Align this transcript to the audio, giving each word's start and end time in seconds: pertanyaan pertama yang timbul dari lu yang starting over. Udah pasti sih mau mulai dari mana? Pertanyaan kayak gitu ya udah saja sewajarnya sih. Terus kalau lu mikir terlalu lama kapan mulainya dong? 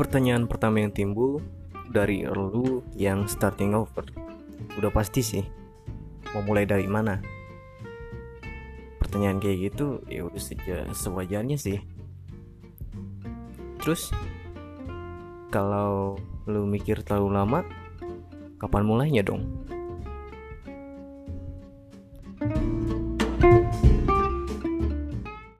pertanyaan 0.00 0.48
pertama 0.48 0.80
yang 0.80 0.96
timbul 0.96 1.44
dari 1.92 2.24
lu 2.24 2.80
yang 2.96 3.28
starting 3.28 3.76
over. 3.76 4.08
Udah 4.80 4.88
pasti 4.88 5.20
sih 5.20 5.44
mau 6.32 6.40
mulai 6.40 6.64
dari 6.64 6.88
mana? 6.88 7.20
Pertanyaan 8.96 9.36
kayak 9.36 9.68
gitu 9.68 10.00
ya 10.08 10.24
udah 10.24 10.40
saja 10.40 10.88
sewajarnya 10.96 11.60
sih. 11.60 11.84
Terus 13.84 14.08
kalau 15.52 16.16
lu 16.48 16.64
mikir 16.64 17.04
terlalu 17.04 17.36
lama 17.36 17.60
kapan 18.56 18.88
mulainya 18.88 19.20
dong? 19.20 19.59